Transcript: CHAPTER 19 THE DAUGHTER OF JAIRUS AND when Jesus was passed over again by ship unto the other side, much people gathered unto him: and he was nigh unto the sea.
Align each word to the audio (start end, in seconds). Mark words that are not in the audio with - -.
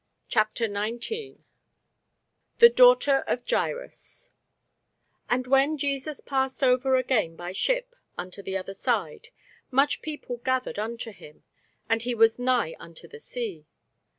CHAPTER 0.29 0.67
19 0.67 1.43
THE 2.57 2.69
DAUGHTER 2.69 3.19
OF 3.27 3.45
JAIRUS 3.45 4.31
AND 5.29 5.45
when 5.45 5.77
Jesus 5.77 6.17
was 6.17 6.21
passed 6.21 6.63
over 6.63 6.95
again 6.95 7.35
by 7.35 7.51
ship 7.51 7.95
unto 8.17 8.41
the 8.41 8.57
other 8.57 8.73
side, 8.73 9.27
much 9.69 10.01
people 10.01 10.37
gathered 10.37 10.79
unto 10.79 11.11
him: 11.11 11.43
and 11.87 12.01
he 12.01 12.15
was 12.15 12.39
nigh 12.39 12.75
unto 12.79 13.07
the 13.07 13.19
sea. 13.19 13.67